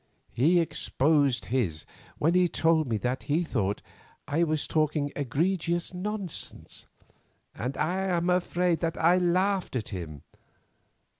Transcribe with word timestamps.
He 0.33 0.59
exposed 0.59 1.45
his 1.53 1.85
when 2.17 2.33
he 2.33 2.47
told 2.49 2.87
me 2.87 2.97
that 2.97 3.21
he 3.29 3.43
thought 3.43 3.83
I 4.27 4.43
was 4.43 4.65
talking 4.65 5.11
egregious 5.15 5.93
nonsense, 5.93 6.87
and 7.53 7.77
I 7.77 8.05
am 8.05 8.27
afraid 8.27 8.79
that 8.79 8.97
I 8.97 9.19
laughed 9.19 9.75
at 9.75 9.89
him. 9.89 10.23